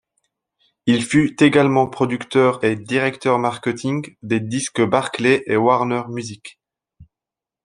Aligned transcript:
Il 0.87 1.05
fut 1.05 1.35
également 1.43 1.85
producteur 1.87 2.63
et 2.63 2.75
directeur 2.75 3.37
marketing 3.37 4.03
des 4.23 4.39
Disques 4.39 4.81
Barclay 4.83 5.43
et 5.45 5.51
de 5.51 5.57
Warner 5.57 6.01
Music. 6.09 6.59